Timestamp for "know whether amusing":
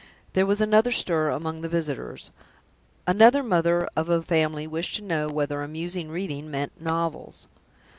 5.03-6.09